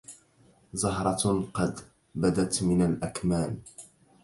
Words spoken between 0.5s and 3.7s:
زهرة قد بدت من الأكمام